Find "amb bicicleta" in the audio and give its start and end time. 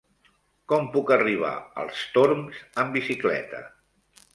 2.85-3.67